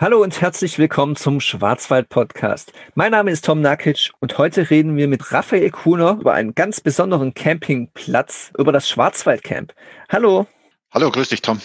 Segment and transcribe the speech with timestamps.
[0.00, 2.72] Hallo und herzlich willkommen zum Schwarzwald Podcast.
[2.94, 6.80] Mein Name ist Tom Nakic und heute reden wir mit Raphael Kuhner über einen ganz
[6.80, 9.74] besonderen Campingplatz, über das Schwarzwaldcamp.
[10.08, 10.46] Hallo.
[10.92, 11.60] Hallo, grüß dich, Tom.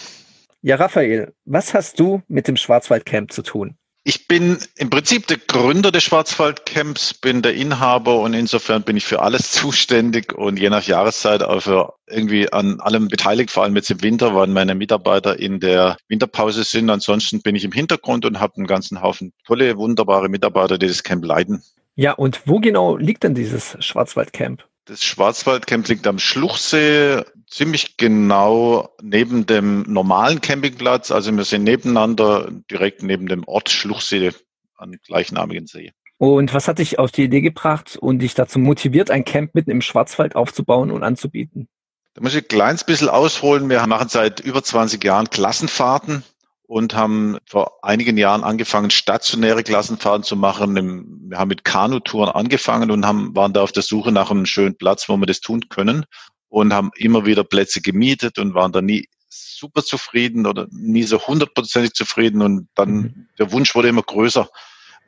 [0.62, 3.76] Ja, Raphael, was hast du mit dem Schwarzwaldcamp zu tun?
[4.06, 9.06] Ich bin im Prinzip der Gründer des Schwarzwaldcamps, bin der Inhaber und insofern bin ich
[9.06, 13.74] für alles zuständig und je nach Jahreszeit auch für irgendwie an allem beteiligt, vor allem
[13.76, 16.90] jetzt im Winter, weil meine Mitarbeiter in der Winterpause sind.
[16.90, 21.02] Ansonsten bin ich im Hintergrund und habe einen ganzen Haufen tolle, wunderbare Mitarbeiter, die das
[21.02, 21.62] Camp leiten.
[21.94, 24.64] Ja, und wo genau liegt denn dieses Schwarzwaldcamp?
[24.86, 31.10] Das Schwarzwaldcamp liegt am Schluchsee, ziemlich genau neben dem normalen Campingplatz.
[31.10, 34.32] Also wir sind nebeneinander, direkt neben dem Ort Schluchsee
[34.76, 35.92] an gleichnamigen See.
[36.18, 39.70] Und was hat dich auf die Idee gebracht und dich dazu motiviert, ein Camp mitten
[39.70, 41.68] im Schwarzwald aufzubauen und anzubieten?
[42.12, 43.68] Da muss ich ein kleines bisschen ausholen.
[43.70, 46.24] Wir machen seit über 20 Jahren Klassenfahrten
[46.74, 51.30] und haben vor einigen Jahren angefangen, stationäre Klassenfahrten zu machen.
[51.30, 54.76] Wir haben mit Kanutouren angefangen und haben, waren da auf der Suche nach einem schönen
[54.76, 56.04] Platz, wo wir das tun können
[56.48, 61.24] und haben immer wieder Plätze gemietet und waren da nie super zufrieden oder nie so
[61.24, 63.28] hundertprozentig zufrieden und dann mhm.
[63.38, 64.48] der Wunsch wurde immer größer,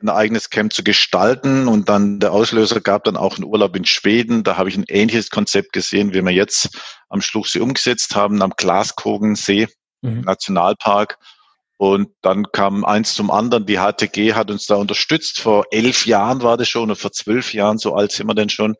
[0.01, 3.83] ein eigenes Camp zu gestalten und dann der Auslöser gab dann auch einen Urlaub in
[3.83, 4.43] Schweden.
[4.43, 6.69] Da habe ich ein ähnliches Konzept gesehen, wie wir jetzt
[7.09, 9.67] am Schluchsee umgesetzt haben, am Glaskogensee
[10.01, 10.21] mhm.
[10.21, 11.17] Nationalpark
[11.77, 13.65] und dann kam eins zum anderen.
[13.65, 15.39] Die HTG hat uns da unterstützt.
[15.39, 18.49] Vor elf Jahren war das schon und vor zwölf Jahren, so alt sind wir denn
[18.49, 18.75] schon.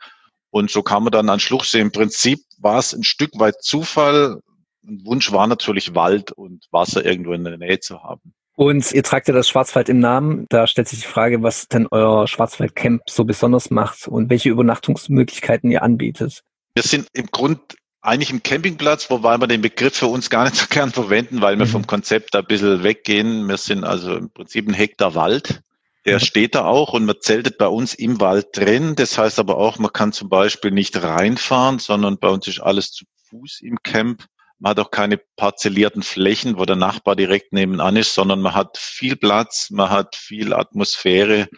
[0.50, 1.80] Und so kam man dann an Schluchsee.
[1.80, 4.40] Im Prinzip war es ein Stück weit Zufall.
[4.88, 8.34] Ein Wunsch war natürlich Wald und Wasser irgendwo in der Nähe zu haben.
[8.56, 10.48] Und ihr tragt ja das Schwarzwald im Namen.
[10.50, 15.70] Da stellt sich die Frage, was denn euer Schwarzwaldcamp so besonders macht und welche Übernachtungsmöglichkeiten
[15.70, 16.42] ihr anbietet.
[16.74, 17.60] Wir sind im Grund
[18.08, 21.60] eigentlich ein Campingplatz, wobei wir den Begriff für uns gar nicht so gern verwenden, weil
[21.60, 21.72] wir mhm.
[21.72, 23.48] vom Konzept ein bisschen weggehen.
[23.48, 25.62] Wir sind also im Prinzip ein Hektar Wald.
[26.06, 28.96] Der steht da auch und man zeltet bei uns im Wald drin.
[28.96, 32.92] Das heißt aber auch, man kann zum Beispiel nicht reinfahren, sondern bei uns ist alles
[32.92, 34.24] zu Fuß im Camp.
[34.58, 38.78] Man hat auch keine parzellierten Flächen, wo der Nachbar direkt nebenan ist, sondern man hat
[38.78, 41.50] viel Platz, man hat viel Atmosphäre.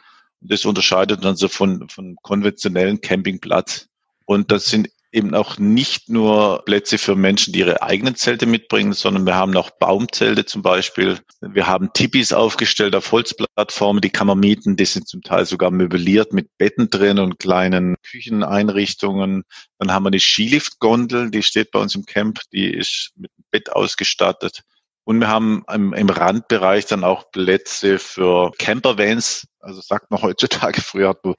[0.42, 3.86] Und das unterscheidet dann so von, von konventionellen Campingplatz.
[4.26, 8.94] Und das sind eben auch nicht nur Plätze für Menschen, die ihre eigenen Zelte mitbringen,
[8.94, 11.20] sondern wir haben auch Baumzelte zum Beispiel.
[11.42, 14.76] Wir haben Tipis aufgestellt auf Holzplattformen, die kann man mieten.
[14.76, 19.44] Die sind zum Teil sogar möbliert mit Betten drin und kleinen Kücheneinrichtungen.
[19.80, 23.72] Dann haben wir eine Skiliftgondel, die steht bei uns im Camp, die ist mit Bett
[23.72, 24.62] ausgestattet.
[25.10, 29.48] Und wir haben im, im Randbereich dann auch Plätze für Campervans.
[29.60, 31.34] Also sagt man heutzutage, früher hat man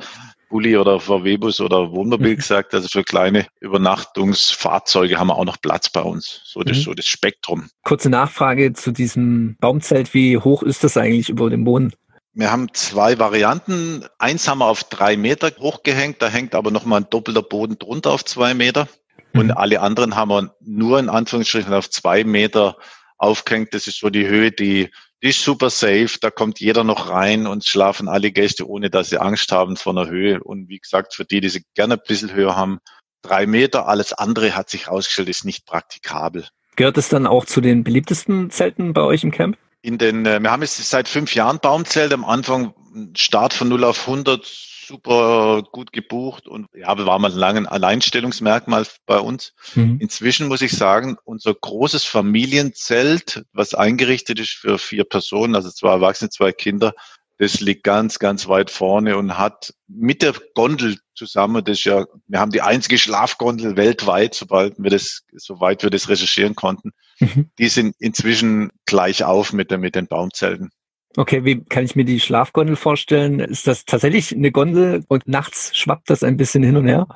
[0.49, 2.37] Bulli oder VW-Bus oder Wohnmobil mhm.
[2.39, 2.75] gesagt.
[2.75, 6.41] Also für kleine Übernachtungsfahrzeuge haben wir auch noch Platz bei uns.
[6.47, 6.83] So das, mhm.
[6.83, 7.71] so das Spektrum.
[7.85, 10.15] Kurze Nachfrage zu diesem Baumzelt.
[10.15, 11.93] Wie hoch ist das eigentlich über dem Boden?
[12.33, 14.05] Wir haben zwei Varianten.
[14.19, 16.21] Eins haben wir auf drei Meter hochgehängt.
[16.21, 18.89] Da hängt aber nochmal ein doppelter Boden drunter auf zwei Meter.
[19.33, 19.53] Und mhm.
[19.53, 22.77] alle anderen haben wir nur in Anführungsstrichen auf zwei Meter
[23.21, 23.73] aufgehängt.
[23.75, 24.91] Das ist so die Höhe, die
[25.23, 29.11] die ist super safe, da kommt jeder noch rein und schlafen alle Gäste, ohne dass
[29.11, 30.43] sie Angst haben vor einer Höhe.
[30.43, 32.79] Und wie gesagt, für die, die sie gerne ein bisschen höher haben,
[33.23, 36.49] drei Meter, alles andere hat sich herausgestellt, ist nicht praktikabel.
[36.77, 39.59] Gehört es dann auch zu den beliebtesten Zelten bei euch im Camp?
[39.83, 42.13] In den, äh, wir haben jetzt seit fünf Jahren Baumzelt.
[42.15, 42.75] Am Anfang
[43.15, 47.67] Start von 0 auf 100 super gut gebucht und ja, wir waren mal lange ein
[47.67, 49.55] Alleinstellungsmerkmal bei uns.
[49.75, 49.99] Mhm.
[50.01, 55.93] Inzwischen muss ich sagen, unser großes Familienzelt, was eingerichtet ist für vier Personen, also zwei
[55.93, 56.93] Erwachsene, zwei Kinder,
[57.39, 62.05] das liegt ganz, ganz weit vorne und hat mit der Gondel zusammen, das ist ja,
[62.27, 66.93] wir haben die einzige Schlafgondel weltweit, sobald wir das, soweit wir das recherchieren konnten.
[67.19, 67.51] Mhm.
[67.59, 70.71] Die sind inzwischen gleich auf mit, der, mit den Baumzelten.
[71.17, 73.41] Okay, wie kann ich mir die Schlafgondel vorstellen?
[73.41, 77.09] Ist das tatsächlich eine Gondel und nachts schwappt das ein bisschen hin und her?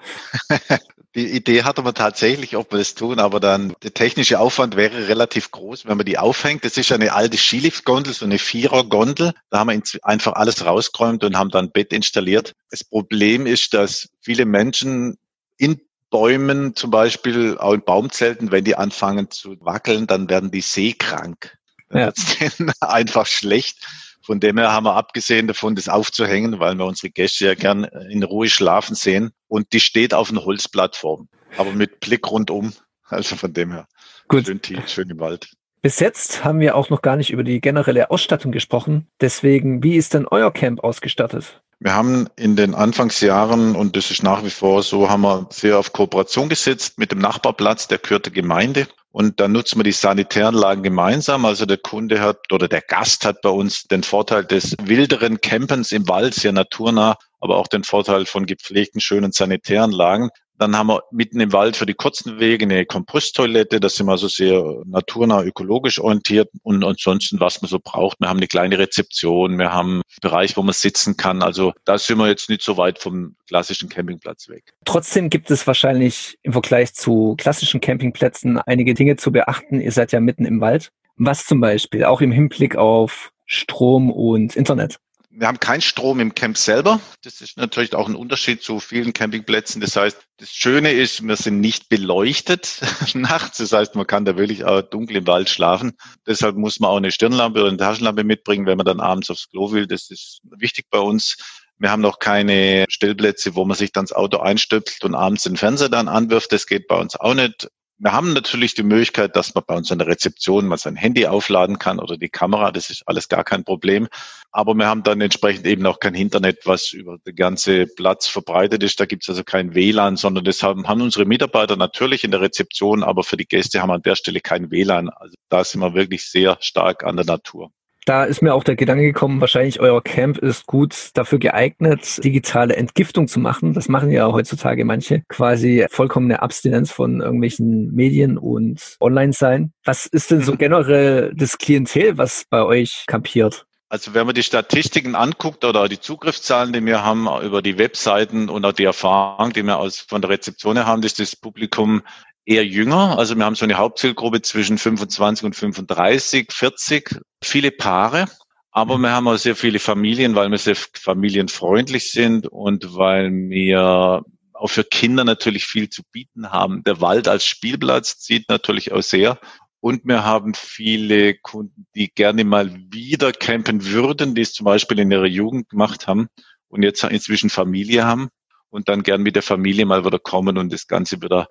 [1.14, 5.06] Die Idee hatte man tatsächlich, ob wir das tun, aber dann der technische Aufwand wäre
[5.06, 6.64] relativ groß, wenn man die aufhängt.
[6.64, 9.32] Das ist eine alte Skiliftgondel, so eine Vierergondel.
[9.50, 12.52] Da haben wir einfach alles rausgeräumt und haben dann Bett installiert.
[12.70, 15.16] Das Problem ist, dass viele Menschen
[15.56, 15.80] in
[16.10, 21.56] Bäumen zum Beispiel, auch in Baumzelten, wenn die anfangen zu wackeln, dann werden die seekrank.
[21.92, 22.12] Ja.
[22.80, 23.78] einfach schlecht.
[24.22, 27.84] Von dem her haben wir abgesehen davon, das aufzuhängen, weil wir unsere Gäste ja gern
[27.84, 29.32] in Ruhe schlafen sehen.
[29.48, 31.28] Und die steht auf einer Holzplattform,
[31.58, 32.72] aber mit Blick rundum.
[33.06, 33.86] Also von dem her.
[34.28, 34.46] Gut.
[34.46, 35.50] Schön tief, schön im Wald.
[35.82, 39.08] Bis jetzt haben wir auch noch gar nicht über die generelle Ausstattung gesprochen.
[39.20, 41.62] Deswegen, wie ist denn euer Camp ausgestattet?
[41.80, 45.78] Wir haben in den Anfangsjahren, und das ist nach wie vor so, haben wir sehr
[45.78, 48.86] auf Kooperation gesetzt mit dem Nachbarplatz, der gehört der Gemeinde.
[49.10, 51.44] Und dann nutzen wir die Sanitäranlagen gemeinsam.
[51.44, 55.92] Also der Kunde hat oder der Gast hat bei uns den Vorteil des wilderen Campens
[55.92, 60.30] im Wald, sehr naturnah, aber auch den Vorteil von gepflegten, schönen Sanitäranlagen.
[60.58, 63.80] Dann haben wir mitten im Wald für die kurzen Wege eine Komposttoilette.
[63.80, 66.48] Das sind wir also sehr naturnah, ökologisch orientiert.
[66.62, 68.20] Und ansonsten, was man so braucht.
[68.20, 69.58] Wir haben eine kleine Rezeption.
[69.58, 71.42] Wir haben einen Bereich, wo man sitzen kann.
[71.42, 74.72] Also da sind wir jetzt nicht so weit vom klassischen Campingplatz weg.
[74.84, 79.80] Trotzdem gibt es wahrscheinlich im Vergleich zu klassischen Campingplätzen einige Dinge zu beachten.
[79.80, 80.90] Ihr seid ja mitten im Wald.
[81.16, 84.98] Was zum Beispiel, auch im Hinblick auf Strom und Internet?
[85.36, 87.00] Wir haben keinen Strom im Camp selber.
[87.22, 89.80] Das ist natürlich auch ein Unterschied zu vielen Campingplätzen.
[89.80, 92.80] Das heißt, das Schöne ist, wir sind nicht beleuchtet
[93.14, 93.58] nachts.
[93.58, 95.96] Das heißt, man kann da wirklich auch dunkel im Wald schlafen.
[96.24, 99.48] Deshalb muss man auch eine Stirnlampe oder eine Taschenlampe mitbringen, wenn man dann abends aufs
[99.50, 99.88] Klo will.
[99.88, 101.36] Das ist wichtig bei uns.
[101.78, 105.56] Wir haben noch keine Stellplätze, wo man sich dann das Auto einstöpselt und abends den
[105.56, 106.52] Fernseher dann anwirft.
[106.52, 107.68] Das geht bei uns auch nicht.
[108.04, 111.26] Wir haben natürlich die Möglichkeit, dass man bei uns an der Rezeption mal sein Handy
[111.26, 112.70] aufladen kann oder die Kamera.
[112.70, 114.08] Das ist alles gar kein Problem.
[114.52, 118.82] Aber wir haben dann entsprechend eben auch kein Internet, was über den ganzen Platz verbreitet
[118.82, 119.00] ist.
[119.00, 122.42] Da gibt es also kein WLAN, sondern das haben, haben unsere Mitarbeiter natürlich in der
[122.42, 125.08] Rezeption, aber für die Gäste haben wir an der Stelle kein WLAN.
[125.08, 127.70] Also da sind wir wirklich sehr stark an der Natur.
[128.06, 132.76] Da ist mir auch der Gedanke gekommen, wahrscheinlich euer Camp ist gut dafür geeignet, digitale
[132.76, 133.72] Entgiftung zu machen.
[133.72, 135.22] Das machen ja heutzutage manche.
[135.28, 139.72] Quasi vollkommene Abstinenz von irgendwelchen Medien und Online-Sein.
[139.84, 143.64] Was ist denn so generell das Klientel, was bei euch kampiert?
[143.88, 148.48] Also wenn man die Statistiken anguckt oder die Zugriffszahlen, die wir haben über die Webseiten
[148.48, 152.02] und auch die Erfahrung, die wir aus, von der Rezeption haben, ist das Publikum
[152.46, 153.18] eher jünger.
[153.18, 158.26] Also wir haben so eine Hauptzielgruppe zwischen 25 und 35, 40, viele Paare.
[158.70, 164.24] Aber wir haben auch sehr viele Familien, weil wir sehr familienfreundlich sind und weil wir
[164.52, 166.82] auch für Kinder natürlich viel zu bieten haben.
[166.84, 169.38] Der Wald als Spielplatz zieht natürlich auch sehr.
[169.80, 174.98] Und wir haben viele Kunden, die gerne mal wieder campen würden, die es zum Beispiel
[174.98, 176.28] in ihrer Jugend gemacht haben
[176.68, 178.28] und jetzt inzwischen Familie haben
[178.70, 181.48] und dann gern mit der Familie mal wieder kommen und das Ganze wieder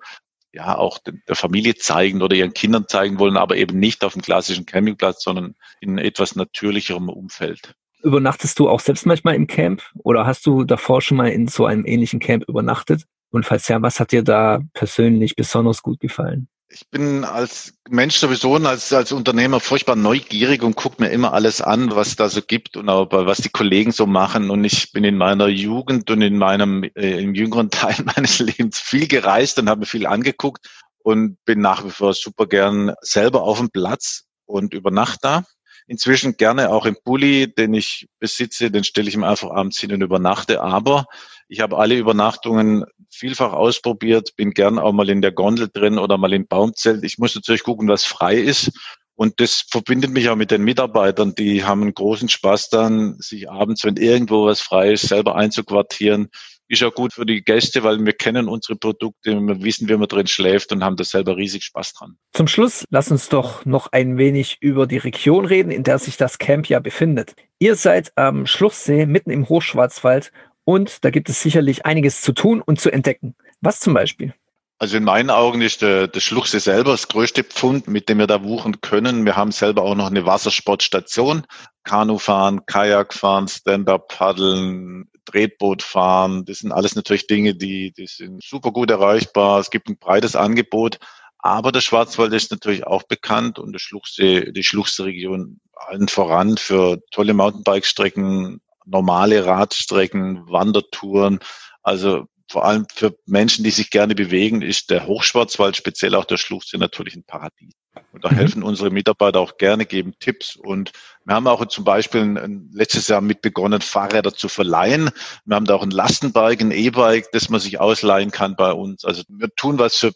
[0.54, 4.22] ja auch der Familie zeigen oder ihren Kindern zeigen wollen, aber eben nicht auf dem
[4.22, 7.74] klassischen Campingplatz, sondern in etwas natürlicherem Umfeld.
[8.02, 11.66] Übernachtest du auch selbst manchmal im Camp oder hast du davor schon mal in so
[11.66, 13.04] einem ähnlichen Camp übernachtet?
[13.30, 16.48] Und falls ja, was hat dir da persönlich besonders gut gefallen?
[16.74, 21.60] Ich bin als Mensch sowieso als, als Unternehmer furchtbar neugierig und gucke mir immer alles
[21.60, 24.50] an, was da so gibt und auch was die Kollegen so machen.
[24.50, 28.80] Und ich bin in meiner Jugend und in meinem äh, im jüngeren Teil meines Lebens
[28.80, 30.66] viel gereist und habe mir viel angeguckt
[30.98, 35.44] und bin nach wie vor super gern selber auf dem Platz und über Nacht da.
[35.86, 39.92] Inzwischen gerne auch im Bulli, den ich besitze, den stelle ich mir einfach abends hin
[39.92, 40.62] und übernachte.
[40.62, 41.04] Aber
[41.48, 46.16] ich habe alle Übernachtungen vielfach ausprobiert, bin gern auch mal in der Gondel drin oder
[46.16, 47.04] mal im Baumzelt.
[47.04, 48.72] Ich muss natürlich gucken, was frei ist.
[49.16, 51.34] Und das verbindet mich auch mit den Mitarbeitern.
[51.36, 56.30] Die haben einen großen Spaß dann, sich abends, wenn irgendwo was frei ist, selber einzuquartieren.
[56.74, 60.08] Ist auch gut für die Gäste, weil wir kennen unsere Produkte, wir wissen, wie man
[60.08, 62.16] drin schläft und haben da selber riesig Spaß dran.
[62.32, 66.16] Zum Schluss, lass uns doch noch ein wenig über die Region reden, in der sich
[66.16, 67.36] das Camp ja befindet.
[67.60, 70.32] Ihr seid am Schluchsee mitten im Hochschwarzwald
[70.64, 73.36] und da gibt es sicherlich einiges zu tun und zu entdecken.
[73.60, 74.34] Was zum Beispiel?
[74.80, 78.26] Also in meinen Augen ist der, der Schluchsee selber das größte Pfund, mit dem wir
[78.26, 79.24] da wuchen können.
[79.26, 81.46] Wir haben selber auch noch eine Wassersportstation.
[81.84, 86.44] Kanufahren, Kajakfahren, Stand-Up-Paddeln, Tretboot fahren.
[86.44, 89.60] Das sind alles natürlich Dinge, die, die sind super gut erreichbar.
[89.60, 90.98] Es gibt ein breites Angebot.
[91.38, 97.00] Aber der Schwarzwald ist natürlich auch bekannt und der Schluchsee, die Schluchsee-Region allen voran für
[97.10, 101.40] tolle Mountainbike-Strecken, normale Radstrecken, Wandertouren.
[101.82, 106.36] Also vor allem für Menschen, die sich gerne bewegen, ist der Hochschwarzwald, speziell auch der
[106.36, 107.72] Schluchsee natürlich ein Paradies.
[108.12, 108.36] Und da mhm.
[108.36, 110.56] helfen unsere Mitarbeiter auch gerne, geben Tipps.
[110.56, 110.92] Und
[111.24, 115.10] wir haben auch zum Beispiel letztes Jahr mit begonnen, Fahrräder zu verleihen.
[115.44, 119.04] Wir haben da auch ein Lastenbike, ein E-Bike, das man sich ausleihen kann bei uns.
[119.04, 120.12] Also wir tun was für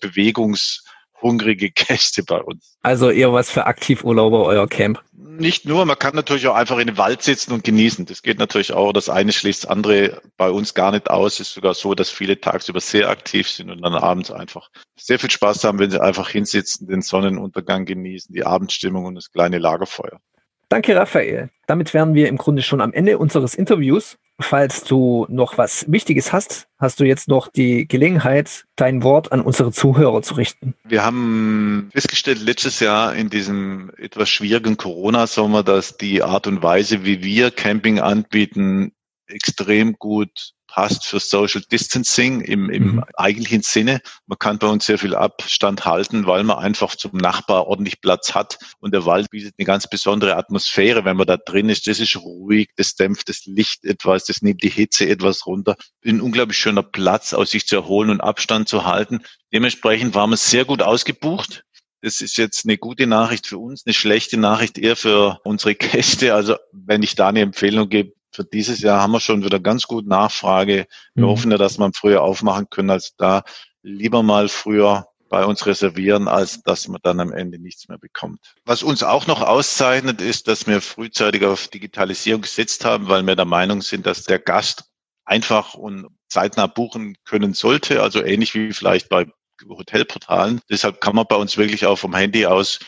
[1.21, 2.77] bewegungshungrige Gäste bei uns.
[2.83, 5.03] Also eher was für Aktivurlauber, euer Camp.
[5.13, 8.07] Nicht nur, man kann natürlich auch einfach in den Wald sitzen und genießen.
[8.07, 8.93] Das geht natürlich auch.
[8.93, 11.35] Das eine schließt das andere bei uns gar nicht aus.
[11.35, 15.19] Es ist sogar so, dass viele tagsüber sehr aktiv sind und dann abends einfach sehr
[15.19, 19.59] viel Spaß haben, wenn sie einfach hinsitzen, den Sonnenuntergang genießen, die Abendstimmung und das kleine
[19.59, 20.21] Lagerfeuer.
[20.69, 21.51] Danke, Raphael.
[21.67, 24.19] Damit wären wir im Grunde schon am Ende unseres Interviews.
[24.41, 29.41] Falls du noch was Wichtiges hast, hast du jetzt noch die Gelegenheit, dein Wort an
[29.41, 30.75] unsere Zuhörer zu richten.
[30.85, 37.05] Wir haben festgestellt letztes Jahr in diesem etwas schwierigen Corona-Sommer, dass die Art und Weise,
[37.05, 38.93] wie wir Camping anbieten,
[39.27, 43.05] extrem gut passt für Social Distancing im, im mhm.
[43.17, 44.01] eigentlichen Sinne.
[44.27, 48.35] Man kann bei uns sehr viel Abstand halten, weil man einfach zum Nachbar ordentlich Platz
[48.35, 48.59] hat.
[48.79, 51.89] Und der Wald bietet eine ganz besondere Atmosphäre, wenn man da drin ist.
[51.89, 55.75] Das ist ruhig, das dämpft das Licht etwas, das nimmt die Hitze etwas runter.
[56.07, 59.21] Ein unglaublich schöner Platz, aus sich zu erholen und Abstand zu halten.
[59.53, 61.65] Dementsprechend waren wir sehr gut ausgebucht.
[62.01, 66.35] Das ist jetzt eine gute Nachricht für uns, eine schlechte Nachricht eher für unsere Gäste.
[66.35, 69.85] Also wenn ich da eine Empfehlung gebe, für dieses Jahr haben wir schon wieder ganz
[69.85, 70.87] gut Nachfrage.
[71.15, 71.29] Wir mhm.
[71.29, 73.43] hoffen ja, dass wir früher aufmachen können, als da
[73.83, 78.55] lieber mal früher bei uns reservieren, als dass man dann am Ende nichts mehr bekommt.
[78.65, 83.37] Was uns auch noch auszeichnet, ist, dass wir frühzeitig auf Digitalisierung gesetzt haben, weil wir
[83.37, 84.85] der Meinung sind, dass der Gast
[85.25, 89.27] einfach und zeitnah buchen können sollte, also ähnlich wie vielleicht bei
[89.69, 90.61] Hotelportalen.
[90.71, 92.79] Deshalb kann man bei uns wirklich auch vom Handy aus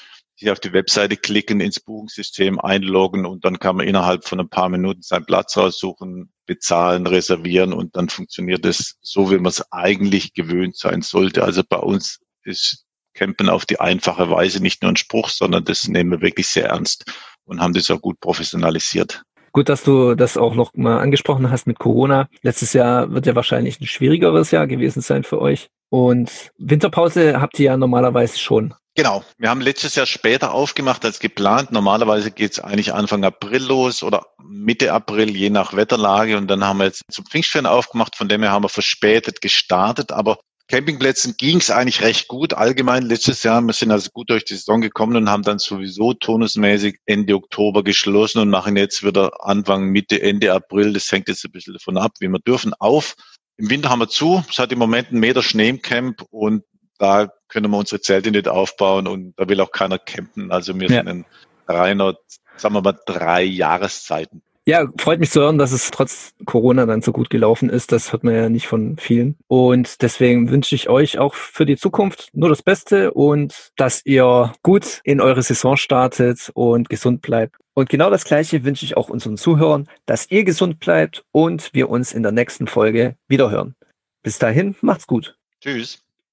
[0.40, 4.48] sich auf die Webseite klicken, ins Buchungssystem einloggen und dann kann man innerhalb von ein
[4.48, 9.70] paar Minuten seinen Platz raussuchen, bezahlen, reservieren und dann funktioniert es so, wie man es
[9.70, 11.44] eigentlich gewöhnt sein sollte.
[11.44, 15.86] Also bei uns ist Campen auf die einfache Weise nicht nur ein Spruch, sondern das
[15.88, 17.04] nehmen wir wirklich sehr ernst
[17.44, 19.22] und haben das auch gut professionalisiert.
[19.52, 22.28] Gut, dass du das auch noch mal angesprochen hast mit Corona.
[22.42, 25.68] Letztes Jahr wird ja wahrscheinlich ein schwierigeres Jahr gewesen sein für euch.
[25.90, 28.74] Und Winterpause habt ihr ja normalerweise schon.
[28.96, 29.24] Genau.
[29.38, 31.70] Wir haben letztes Jahr später aufgemacht als geplant.
[31.70, 36.36] Normalerweise geht es eigentlich Anfang April los oder Mitte April, je nach Wetterlage.
[36.36, 38.16] Und dann haben wir jetzt zum Pfingstferien aufgemacht.
[38.16, 40.10] Von dem her haben wir verspätet gestartet.
[40.10, 40.38] Aber
[40.70, 42.54] Campingplätzen ging es eigentlich recht gut.
[42.54, 46.12] Allgemein letztes Jahr, wir sind also gut durch die Saison gekommen und haben dann sowieso
[46.14, 50.92] tonusmäßig Ende Oktober geschlossen und machen jetzt wieder Anfang, Mitte, Ende April.
[50.92, 53.14] Das hängt jetzt ein bisschen davon ab, wie wir dürfen, auf.
[53.56, 54.44] Im Winter haben wir zu.
[54.48, 56.62] Es hat im Moment einen Meter Schnee im Camp und
[57.00, 60.52] da können wir unsere Zelte nicht aufbauen und da will auch keiner campen.
[60.52, 60.98] Also wir ja.
[60.98, 61.24] sind ein
[61.66, 62.16] reiner,
[62.56, 64.42] sagen wir mal, drei Jahreszeiten.
[64.66, 67.90] Ja, freut mich zu hören, dass es trotz Corona dann so gut gelaufen ist.
[67.92, 69.36] Das hört man ja nicht von vielen.
[69.48, 74.52] Und deswegen wünsche ich euch auch für die Zukunft nur das Beste und dass ihr
[74.62, 77.56] gut in eure Saison startet und gesund bleibt.
[77.72, 81.88] Und genau das Gleiche wünsche ich auch unseren Zuhörern, dass ihr gesund bleibt und wir
[81.88, 83.74] uns in der nächsten Folge wiederhören.
[84.22, 85.38] Bis dahin, macht's gut.
[85.62, 86.02] Tschüss.